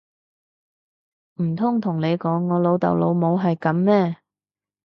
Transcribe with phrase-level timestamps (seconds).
[1.39, 4.15] 唔通同你講我老豆老母係噉咩！